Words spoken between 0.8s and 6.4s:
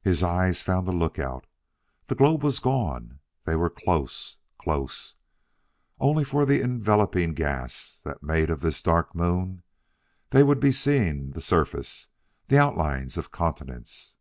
the lookout; the globe was gone. They were close close! Only